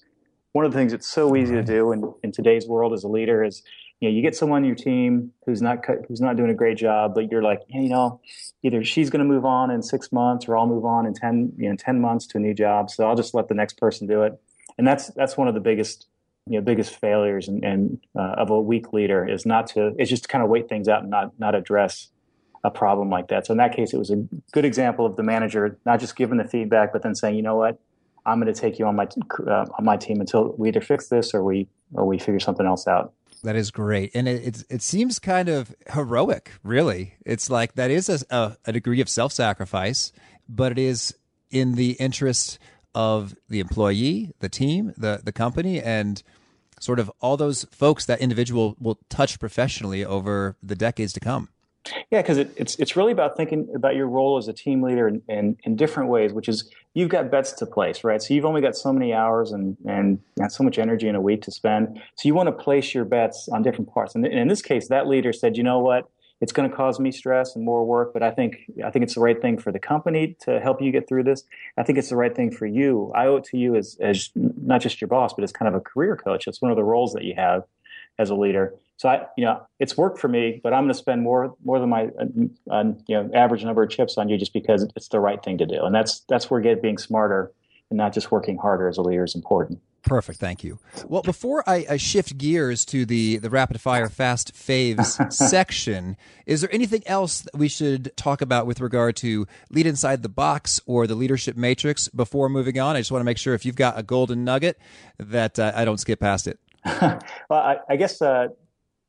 [0.53, 3.09] one of the things that's so easy to do in, in today's world as a
[3.09, 3.63] leader is,
[4.01, 6.77] you know, you get someone on your team who's not who's not doing a great
[6.77, 8.21] job, but you're like, hey, you know,
[8.63, 11.53] either she's going to move on in six months, or I'll move on in ten,
[11.57, 12.91] you know, ten months to a new job.
[12.91, 14.41] So I'll just let the next person do it.
[14.77, 16.07] And that's that's one of the biggest
[16.51, 20.09] you know biggest failures and, and uh, of a weak leader is not to is
[20.09, 22.09] just to kind of wait things out and not not address
[22.65, 23.47] a problem like that.
[23.47, 24.17] So in that case, it was a
[24.53, 27.57] good example of the manager not just giving the feedback, but then saying, you know
[27.57, 27.79] what,
[28.27, 29.09] I'm going to take you on my
[29.47, 32.67] uh, on my team until we either fix this or we or we figure something
[32.67, 33.13] else out.
[33.45, 36.53] That is great, and it it, it seems kind of heroic.
[36.63, 40.13] Really, it's like that is a, a, a degree of self sacrifice,
[40.49, 41.15] but it is
[41.51, 42.59] in the interest
[42.95, 46.23] of the employee, the team, the the company, and
[46.81, 51.49] sort of all those folks that individual will touch professionally over the decades to come.
[52.11, 55.09] Yeah, because it, it's it's really about thinking about your role as a team leader
[55.09, 58.21] in, in, in, different ways, which is you've got bets to place, right?
[58.21, 61.43] So you've only got so many hours and and so much energy in a week
[61.43, 62.01] to spend.
[62.17, 64.15] So you want to place your bets on different parts.
[64.15, 66.11] And in this case, that leader said, you know what?
[66.41, 69.15] It's going to cause me stress and more work, but I think I think it's
[69.15, 71.43] the right thing for the company to help you get through this.
[71.77, 73.13] I think it's the right thing for you.
[73.15, 75.75] I owe it to you as as not just your boss, but as kind of
[75.75, 76.47] a career coach.
[76.47, 77.65] It's one of the roles that you have
[78.19, 78.75] as a leader.
[78.97, 81.79] So I, you know, it's worked for me, but I'm going to spend more more
[81.79, 82.09] than my,
[82.71, 85.59] uh, you know, average number of chips on you just because it's the right thing
[85.59, 85.85] to do.
[85.85, 87.53] And that's that's where get being smarter
[87.91, 89.81] and not just working harder as a leader is important.
[90.03, 90.79] Perfect, thank you.
[91.07, 96.61] Well, before I, I, shift gears to the the rapid fire fast faves section, is
[96.61, 100.81] there anything else that we should talk about with regard to lead inside the box
[100.87, 102.97] or the leadership matrix before moving on?
[102.97, 104.79] I just want to make sure if you've got a golden nugget
[105.19, 106.59] that uh, I don't skip past it.
[106.85, 107.21] well,
[107.51, 108.49] I, I guess uh,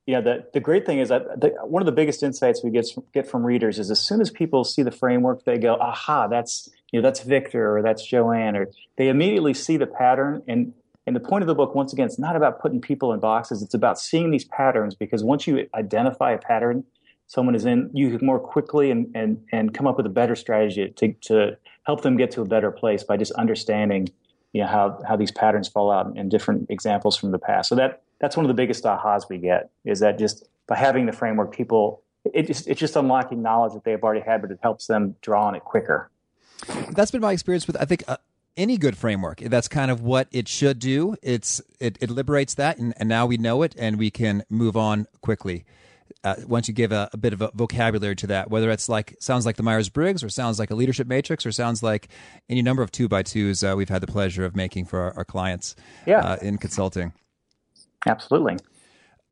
[0.05, 2.71] you know the the great thing is that the, one of the biggest insights we
[2.71, 6.27] get get from readers is as soon as people see the framework, they go, "Aha,
[6.27, 10.43] that's you know that's Victor or that's Joanne," or they immediately see the pattern.
[10.47, 10.73] And
[11.07, 13.61] and the point of the book, once again, it's not about putting people in boxes.
[13.63, 16.83] It's about seeing these patterns because once you identify a pattern
[17.27, 20.35] someone is in, you can more quickly and and and come up with a better
[20.35, 24.07] strategy to to help them get to a better place by just understanding
[24.53, 27.69] you know how how these patterns fall out in different examples from the past.
[27.69, 31.05] So that that's one of the biggest ahas we get is that just by having
[31.05, 34.59] the framework, people it just, it's just unlocking knowledge that they've already had, but it
[34.61, 36.11] helps them draw on it quicker.
[36.91, 38.17] That's been my experience with I think uh,
[38.57, 39.39] any good framework.
[39.39, 41.15] That's kind of what it should do.
[41.21, 44.75] It's it, it liberates that, and, and now we know it, and we can move
[44.75, 45.65] on quickly.
[46.23, 49.15] Uh, once you give a, a, bit of a vocabulary to that, whether it's like
[49.19, 52.09] sounds like the Myers Briggs, or sounds like a leadership matrix, or sounds like
[52.49, 55.13] any number of two by twos uh, we've had the pleasure of making for our,
[55.17, 56.19] our clients yeah.
[56.19, 57.13] Uh, in consulting.
[58.05, 58.57] Absolutely.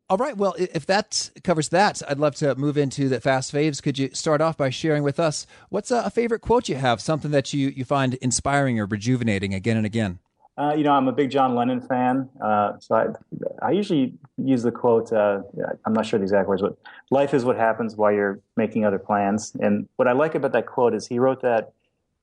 [0.09, 0.37] All right.
[0.37, 3.83] Well, if that covers that, I'd love to move into the fast faves.
[3.83, 7.31] Could you start off by sharing with us what's a, favorite quote you have, something
[7.31, 10.19] that you, you find inspiring or rejuvenating again and again?
[10.57, 14.63] Uh, you know, I'm a big John Lennon fan, uh, so I, I usually use
[14.63, 15.11] the quote.
[15.13, 15.41] Uh,
[15.85, 16.75] I'm not sure the exact words, but
[17.11, 20.65] "Life is what happens while you're making other plans." And what I like about that
[20.65, 21.73] quote is he wrote that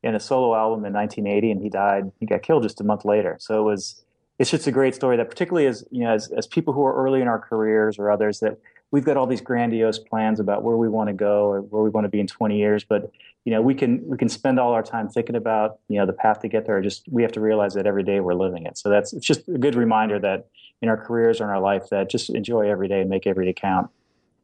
[0.03, 2.11] in a solo album in 1980, and he died.
[2.18, 3.37] He got killed just a month later.
[3.38, 4.04] So it was
[4.38, 6.94] it's just a great story that particularly as you know as, as people who are
[6.94, 8.59] early in our careers or others that
[8.90, 11.90] we've got all these grandiose plans about where we want to go or where we
[11.90, 13.11] want to be in 20 years but
[13.44, 16.12] you know we can we can spend all our time thinking about you know the
[16.12, 16.81] path to get there.
[16.81, 18.79] Just we have to realize that every day we're living it.
[18.79, 20.49] So that's it's just a good reminder that
[20.83, 23.47] in our careers or in our life that just enjoy every day and make every
[23.47, 23.90] day count.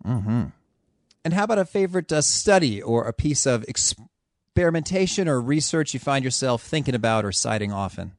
[0.06, 0.44] Mm-hmm.
[1.26, 6.00] and how about a favorite uh, study or a piece of experimentation or research you
[6.00, 8.12] find yourself thinking about or citing often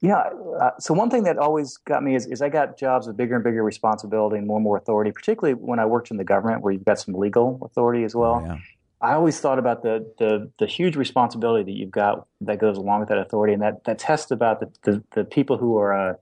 [0.00, 0.30] yeah.
[0.60, 3.34] Uh, so one thing that always got me is, is I got jobs with bigger
[3.34, 6.62] and bigger responsibility and more and more authority, particularly when I worked in the government
[6.62, 8.42] where you've got some legal authority as well.
[8.42, 8.58] Oh, yeah.
[9.00, 13.00] I always thought about the, the, the huge responsibility that you've got that goes along
[13.00, 16.14] with that authority, and that, that test about the, the, the people who are uh,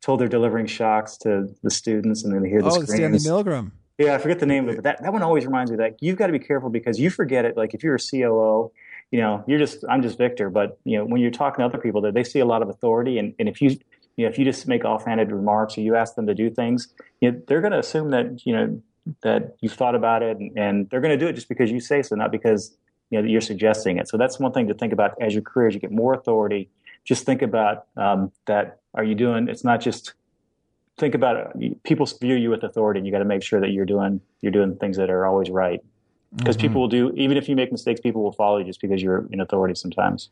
[0.00, 2.90] told they're delivering shocks to the students, and then they hear the oh, screams.
[2.90, 3.70] Stanley Milgram.
[3.98, 5.96] Yeah, I forget the name of it, but that, that one always reminds me that
[6.00, 7.56] you've got to be careful because you forget it.
[7.56, 8.72] Like if you're a COO
[9.14, 11.78] you know, you're just I'm just Victor, but you know, when you're talking to other
[11.78, 13.70] people, that they see a lot of authority, and, and if you
[14.16, 16.92] you know if you just make offhanded remarks or you ask them to do things,
[17.20, 18.82] you know, they're going to assume that you know
[19.22, 21.78] that you've thought about it, and, and they're going to do it just because you
[21.78, 22.76] say so, not because
[23.10, 24.08] you know that you're suggesting it.
[24.08, 25.68] So that's one thing to think about as your career.
[25.68, 26.68] As you get more authority,
[27.04, 28.80] just think about um, that.
[28.94, 29.46] Are you doing?
[29.46, 30.14] It's not just
[30.98, 31.84] think about it.
[31.84, 34.50] People view you with authority, and you got to make sure that you're doing you're
[34.50, 35.80] doing things that are always right.
[36.36, 36.62] Because mm-hmm.
[36.62, 39.26] people will do, even if you make mistakes, people will follow you just because you're
[39.30, 40.30] in authority sometimes.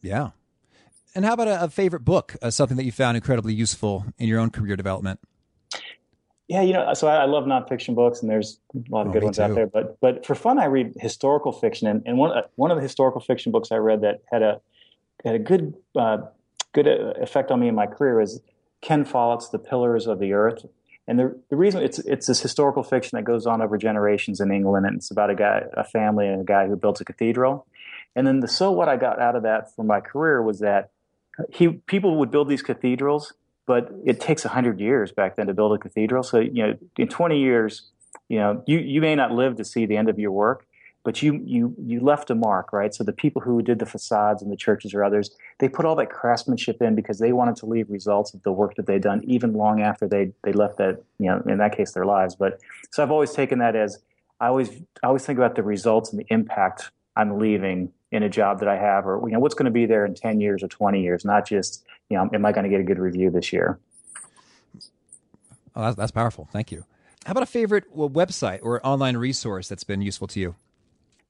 [0.00, 0.30] Yeah.
[1.14, 4.28] And how about a, a favorite book, uh, something that you found incredibly useful in
[4.28, 5.18] your own career development?
[6.46, 9.12] Yeah, you know, so I, I love nonfiction books, and there's a lot of oh,
[9.12, 9.42] good ones too.
[9.42, 9.66] out there.
[9.66, 12.82] But but for fun, I read historical fiction, and, and one uh, one of the
[12.82, 14.60] historical fiction books I read that had a
[15.24, 16.18] had a good uh,
[16.72, 18.40] good uh, effect on me in my career is
[18.80, 20.64] Ken Follett's The Pillars of the Earth.
[21.08, 24.52] And the, the reason it's it's this historical fiction that goes on over generations in
[24.52, 27.66] England, and it's about a guy, a family, and a guy who built a cathedral.
[28.14, 30.90] And then the so what I got out of that for my career was that
[31.50, 33.32] he people would build these cathedrals,
[33.66, 36.22] but it takes hundred years back then to build a cathedral.
[36.22, 37.88] So you know, in twenty years,
[38.28, 40.66] you know, you you may not live to see the end of your work,
[41.04, 42.94] but you you you left a mark, right?
[42.94, 45.94] So the people who did the facades and the churches or others, they put all
[45.96, 49.22] that craftsmanship in because they wanted to leave results of the work that they'd done
[49.24, 52.34] even long after they they left that, you know, in that case their lives.
[52.34, 54.02] But so I've always taken that as
[54.40, 54.70] I always
[55.02, 58.68] I always think about the results and the impact I'm leaving in a job that
[58.68, 61.02] I have, or you know, what's going to be there in ten years or twenty
[61.02, 63.78] years, not just you know, am I going to get a good review this year?
[65.76, 66.48] Oh, that's, that's powerful.
[66.52, 66.84] Thank you.
[67.24, 70.54] How about a favorite website or online resource that's been useful to you?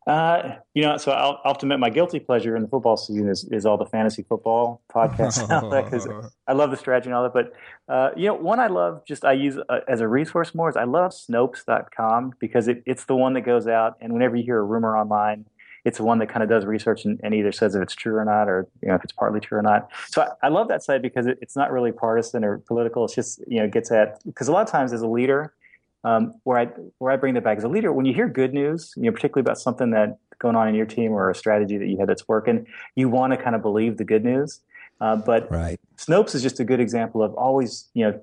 [0.09, 3.45] Uh, you know, so I'll, I'll admit my guilty pleasure in the football season is,
[3.53, 5.43] is all the fantasy football podcasts
[5.85, 6.09] because
[6.47, 7.35] I love the strategy and all that.
[7.35, 7.53] But,
[7.93, 10.79] uh, you know, one I love just I use uh, as a resource more is
[10.79, 14.59] I love Snopes.com because it, it's the one that goes out and whenever you hear
[14.59, 15.45] a rumor online,
[15.85, 18.17] it's the one that kind of does research and, and, either says if it's true
[18.17, 19.89] or not, or you know if it's partly true or not.
[20.09, 23.05] So I, I love that site because it, it's not really partisan or political.
[23.05, 25.55] It's just you know gets at because a lot of times as a leader,
[26.05, 26.67] um, where I
[26.99, 29.13] where I bring that back as a leader, when you hear good news, you know
[29.13, 32.09] particularly about something that going on in your team or a strategy that you had
[32.09, 34.61] that's working, you want to kind of believe the good news.
[35.01, 35.81] Uh, but right.
[35.97, 38.21] Snopes is just a good example of always, you know,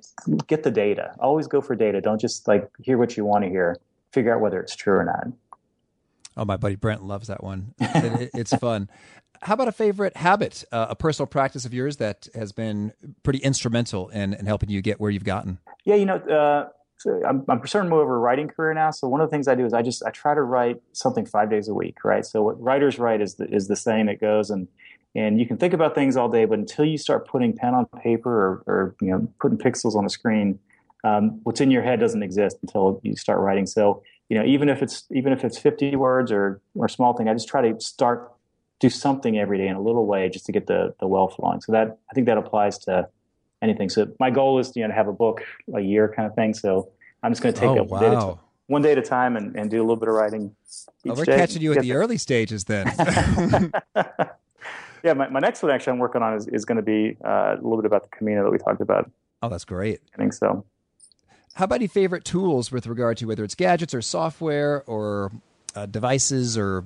[0.47, 1.15] get the data.
[1.19, 2.01] Always go for data.
[2.01, 3.77] Don't just like hear what you want to hear.
[4.11, 5.27] Figure out whether it's true or not.
[6.38, 7.73] Oh, my buddy Brent loves that one.
[7.79, 8.89] it, it's fun.
[9.41, 13.39] How about a favorite habit, uh, a personal practice of yours that has been pretty
[13.39, 15.59] instrumental in, in helping you get where you've gotten?
[15.85, 18.91] Yeah, you know, uh, so I'm, I'm more of a writing career now.
[18.91, 21.25] So one of the things I do is I just I try to write something
[21.25, 22.25] five days a week, right?
[22.25, 24.67] So what writers write is the, is the saying that goes, and
[25.13, 27.86] and you can think about things all day, but until you start putting pen on
[28.01, 30.60] paper or, or you know putting pixels on a screen,
[31.03, 33.65] um, what's in your head doesn't exist until you start writing.
[33.65, 37.27] So you know, even if it's even if it's 50 words or or small thing,
[37.27, 38.31] I just try to start
[38.79, 41.62] do something every day in a little way just to get the the well flowing.
[41.62, 43.10] So that I think that applies to
[43.61, 43.89] anything.
[43.89, 46.53] So my goal is you know to have a book a year kind of thing.
[46.53, 46.91] So
[47.23, 47.99] I'm just going to take oh, it wow.
[47.99, 50.55] day to, one day at a time and, and do a little bit of writing.
[51.03, 51.37] Well, we're day.
[51.37, 52.91] catching you at the early stages then.
[55.03, 57.53] yeah, my, my next one actually I'm working on is, is going to be uh,
[57.53, 59.09] a little bit about the Camino that we talked about.
[59.41, 60.01] Oh, that's great.
[60.13, 60.65] I think so.
[61.53, 65.31] How about any favorite tools with regard to whether it's gadgets or software or
[65.75, 66.85] uh, devices or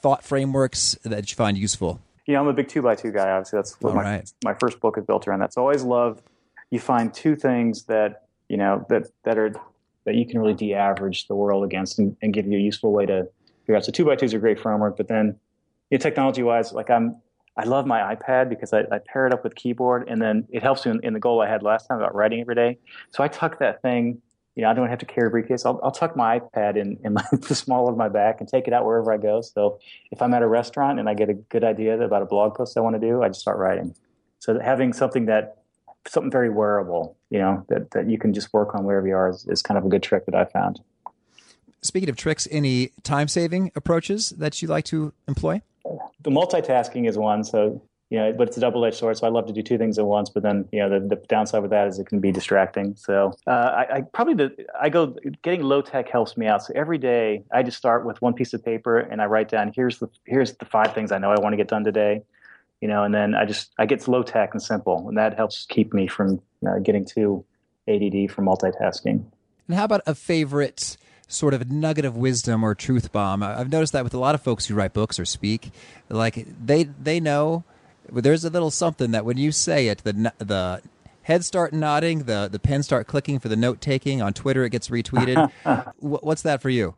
[0.00, 2.00] thought frameworks that you find useful?
[2.32, 3.30] Yeah, I'm a big two by two guy.
[3.30, 4.32] Obviously, that's what my, right.
[4.42, 5.40] my first book is built around.
[5.40, 5.52] That.
[5.52, 6.22] So I always love
[6.70, 9.52] you find two things that you know that that are
[10.04, 13.06] that you can really de-average the world against and, and give you a useful way
[13.06, 13.28] to
[13.60, 13.84] figure out.
[13.84, 15.38] So two by two is a great framework, but then
[15.90, 17.20] you know, technology wise, like I'm
[17.56, 20.62] I love my iPad because I, I, pair it up with keyboard, and then it
[20.62, 22.78] helps me in, in, the goal I had last time about writing every day.
[23.10, 24.22] So I tuck that thing.
[24.54, 25.64] You know, I don't have to carry a briefcase.
[25.64, 28.66] I'll, I'll tuck my iPad in, in my, the small of my back and take
[28.66, 29.40] it out wherever I go.
[29.40, 29.78] So
[30.10, 32.76] if I'm at a restaurant and I get a good idea about a blog post
[32.76, 33.94] I want to do, I just start writing.
[34.40, 35.58] So having something that
[36.06, 39.30] something very wearable, you know, that, that you can just work on wherever you are
[39.30, 40.80] is, is kind of a good trick that I found.
[41.80, 45.62] Speaking of tricks, any time saving approaches that you like to employ?
[46.22, 47.44] the multitasking is one.
[47.44, 49.16] So you know, but it's a double-edged sword.
[49.16, 50.28] So I love to do two things at once.
[50.28, 52.94] But then, you know, the, the downside with that is it can be distracting.
[52.94, 56.62] So uh, I, I, probably the I go getting low tech helps me out.
[56.62, 59.72] So every day I just start with one piece of paper and I write down
[59.74, 62.22] here's the here's the five things I know I want to get done today.
[62.82, 65.64] You know, and then I just I get low tech and simple, and that helps
[65.64, 67.42] keep me from uh, getting too
[67.88, 69.24] ADD from multitasking.
[69.68, 70.98] And how about a favorite?
[71.28, 73.42] sort of nugget of wisdom or truth bomb.
[73.42, 75.70] I've noticed that with a lot of folks who write books or speak,
[76.10, 77.64] like they they know
[78.10, 80.82] there's a little something that when you say it, the the
[81.22, 84.64] heads start nodding, the the pen start clicking for the note taking on Twitter.
[84.64, 85.50] It gets retweeted.
[85.98, 86.94] What's that for you?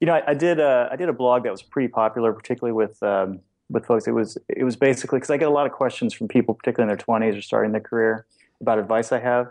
[0.00, 2.72] You know, I, I did a I did a blog that was pretty popular, particularly
[2.72, 3.02] with.
[3.02, 6.14] Um, with folks, it was it was basically because I get a lot of questions
[6.14, 8.24] from people, particularly in their twenties or starting their career,
[8.60, 9.48] about advice I have,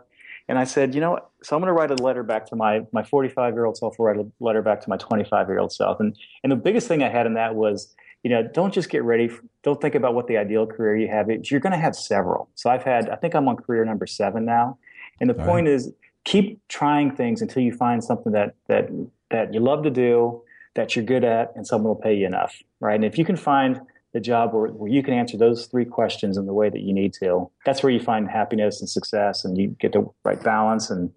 [0.48, 2.86] and I said, you know, so I'm going to write a letter back to my
[2.92, 3.96] my 45 year old self.
[3.98, 6.00] Write a letter back to my 25 year old self.
[6.00, 9.04] And and the biggest thing I had in that was, you know, don't just get
[9.04, 9.30] ready.
[9.62, 11.30] Don't think about what the ideal career you have.
[11.30, 11.52] Is.
[11.52, 12.50] You're going to have several.
[12.56, 14.80] So I've had, I think I'm on career number seven now.
[15.22, 15.76] And the All point right.
[15.76, 18.90] is keep trying things until you find something that, that,
[19.30, 20.42] that you love to do,
[20.74, 22.64] that you're good at, and someone will pay you enough.
[22.80, 22.96] Right.
[22.96, 23.80] And if you can find
[24.14, 26.96] the job where, where you can answer those three questions in the way that you
[26.96, 30.90] need to, that's where you find happiness and success and you get the right balance.
[30.90, 31.12] And,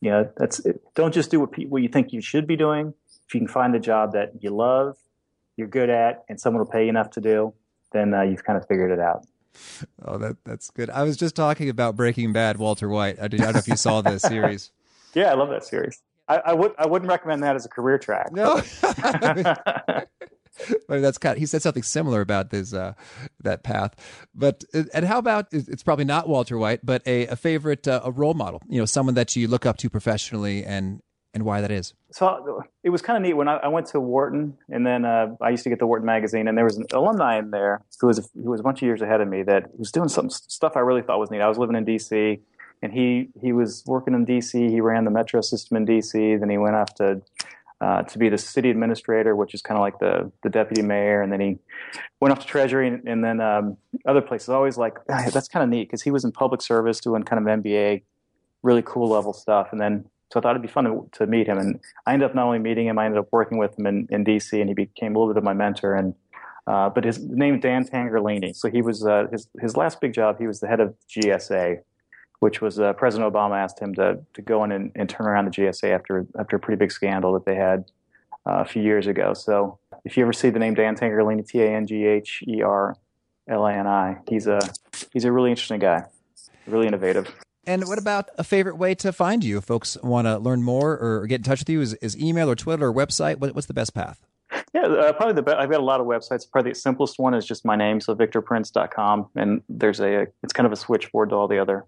[0.00, 0.60] you know, that's,
[0.94, 2.94] don't just do what, pe- what you think you should be doing.
[3.26, 4.98] If you can find a job that you love
[5.56, 7.54] you're good at and someone will pay you enough to do,
[7.92, 9.26] then uh, you've kind of figured it out.
[10.04, 10.90] Oh, that that's good.
[10.90, 13.20] I was just talking about Breaking Bad, Walter White.
[13.20, 14.72] I, don't know if you saw the series.
[15.14, 16.02] Yeah, I love that series.
[16.26, 18.32] I, I, would I wouldn't recommend that as a career track.
[18.32, 18.60] No.
[20.88, 21.36] that's kind.
[21.36, 22.94] Of, he said something similar about this uh,
[23.40, 23.94] that path.
[24.34, 28.10] But and how about it's probably not Walter White, but a, a favorite uh, a
[28.10, 28.62] role model.
[28.68, 31.00] You know, someone that you look up to professionally and
[31.34, 31.92] and why that is.
[32.12, 35.34] So it was kind of neat when I, I went to Wharton, and then uh,
[35.40, 38.06] I used to get the Wharton magazine, and there was an alumni in there who
[38.06, 40.76] was who was a bunch of years ahead of me that was doing some stuff
[40.76, 41.40] I really thought was neat.
[41.40, 42.40] I was living in D.C.
[42.82, 44.68] and he he was working in D.C.
[44.68, 46.36] He ran the metro system in D.C.
[46.36, 47.20] Then he went off to
[47.80, 51.20] uh, to be the city administrator, which is kind of like the the deputy mayor,
[51.20, 51.58] and then he
[52.20, 54.50] went off to Treasury, and, and then um, other places.
[54.50, 57.60] Always like that's kind of neat because he was in public service doing kind of
[57.60, 58.02] MBA,
[58.62, 61.46] really cool level stuff, and then so I thought it'd be fun to, to, meet
[61.46, 61.58] him.
[61.58, 64.08] And I ended up not only meeting him, I ended up working with him in,
[64.10, 65.94] in DC, and he became a little bit of my mentor.
[65.94, 66.12] And
[66.66, 68.56] uh, but his name Dan Tangherlini.
[68.56, 70.40] So he was uh, his his last big job.
[70.40, 71.82] He was the head of GSA,
[72.40, 75.44] which was uh, President Obama asked him to to go in and, and, turn around
[75.44, 77.84] the GSA after after a pretty big scandal that they had
[78.44, 79.34] uh, a few years ago.
[79.34, 82.60] So if you ever see the name Dan Tangherlini, T A N G H E
[82.60, 82.96] R
[83.46, 84.58] L A N I, he's a
[85.12, 86.02] he's a really interesting guy,
[86.66, 87.32] really innovative.
[87.66, 89.58] And what about a favorite way to find you?
[89.58, 92.50] If folks want to learn more or get in touch with you, is, is email
[92.50, 93.38] or Twitter or website?
[93.38, 94.24] What, what's the best path?
[94.72, 95.56] Yeah, uh, probably the best.
[95.56, 96.50] I've got a lot of websites.
[96.50, 99.28] Probably the simplest one is just my name, so victorprince.com.
[99.34, 101.86] And there's a, it's kind of a switchboard to all the other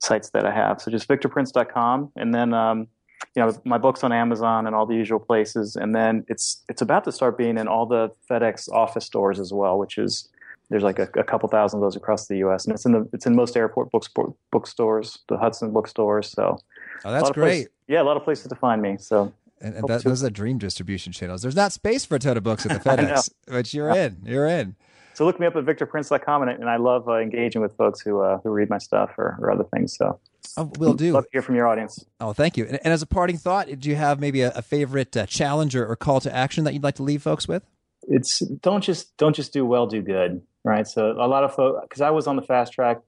[0.00, 0.80] sites that I have.
[0.80, 2.12] So just victorprince.com.
[2.16, 2.88] And then, um,
[3.34, 5.76] you know, my book's on Amazon and all the usual places.
[5.76, 9.52] And then it's, it's about to start being in all the FedEx office stores as
[9.52, 10.28] well, which is
[10.70, 12.64] there's like a, a, couple thousand of those across the U.S.
[12.64, 16.28] and it's in the it's in most airport bookstores, the Hudson bookstores.
[16.30, 16.58] So,
[17.04, 17.68] oh, that's great.
[17.86, 18.96] yeah, a lot of places to find me.
[18.98, 21.42] So, and, and that, those are dream distribution channels.
[21.42, 24.18] There's not space for a ton of books at the FedEx, but you're in.
[24.24, 24.74] You're in.
[25.14, 28.20] So look me up at victorprince.com, and, and I love uh, engaging with folks who
[28.20, 29.96] uh, who read my stuff or, or other things.
[29.96, 30.18] So.
[30.58, 31.12] Oh, we'll do.
[31.12, 32.04] Love to hear from your audience.
[32.20, 32.66] Oh, thank you.
[32.66, 35.74] And, and as a parting thought, do you have maybe a, a favorite uh, challenge
[35.74, 37.64] or, or call to action that you'd like to leave folks with?
[38.08, 40.88] It's don't just don't just do well, do good right?
[40.88, 42.98] So a lot of folks, because I was on the fast track,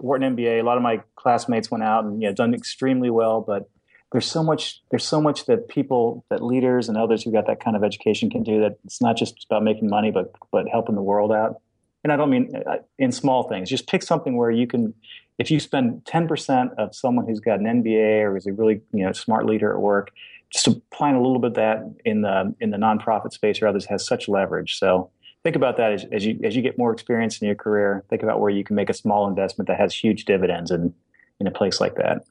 [0.00, 3.40] Wharton MBA, a lot of my classmates went out and you know done extremely well,
[3.40, 3.70] but
[4.12, 7.60] there's so much there's so much that people that leaders and others who got that
[7.60, 10.94] kind of education can do that it's not just about making money but but helping
[10.94, 11.60] the world out
[12.04, 14.94] and i don't mean uh, in small things just pick something where you can
[15.38, 19.04] if you spend 10% of someone who's got an mba or is a really you
[19.04, 20.12] know smart leader at work
[20.52, 23.84] just applying a little bit of that in the in the nonprofit space or others
[23.86, 25.10] has such leverage so
[25.46, 28.04] think about that as, as, you as you get more experience in your career.
[28.10, 30.92] Think about where you can make a small investment that has huge dividends in
[31.38, 32.24] in a place like that.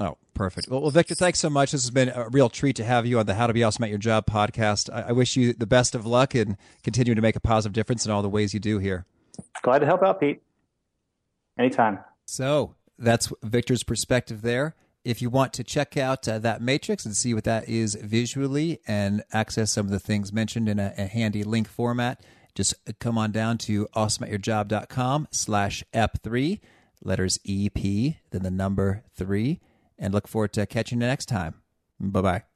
[0.00, 0.68] Oh, perfect.
[0.68, 1.72] Well, well, Victor, thanks so much.
[1.72, 3.84] This has been a real treat to have you on the How to Be Awesome
[3.84, 4.88] at Your Job podcast.
[4.90, 8.06] I, I wish you the best of luck and continue to make a positive difference
[8.06, 9.04] in all the ways you do here.
[9.62, 10.40] Glad to help out, Pete.
[11.58, 11.98] Anytime.
[12.24, 14.74] So that's Victor's perspective there.
[15.06, 18.80] If you want to check out uh, that matrix and see what that is visually
[18.88, 22.20] and access some of the things mentioned in a, a handy link format,
[22.56, 26.58] just come on down to awesomeatyourjob.com slash ep3,
[27.04, 27.74] letters EP,
[28.30, 29.60] then the number three,
[29.96, 31.54] and look forward to catching you next time.
[32.00, 32.55] Bye bye